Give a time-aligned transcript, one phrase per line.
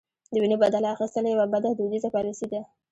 [0.33, 2.61] د وینو بدل اخیستل یوه بده دودیزه پالیسي ده.